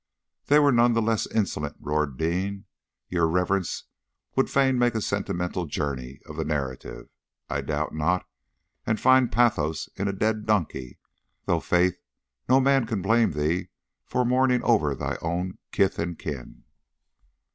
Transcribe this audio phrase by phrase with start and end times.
[0.47, 2.65] "They were none the less insolent," roared the Dean.
[3.07, 3.83] "Your reverence
[4.35, 7.09] would fain make a Sentimental Journey of the narrative,
[7.51, 8.25] I doubt not,
[8.83, 10.97] and find pathos in a dead donkey
[11.45, 11.99] though faith,
[12.49, 13.67] no man can blame thee
[14.07, 16.63] for mourning over thy own kith and kin."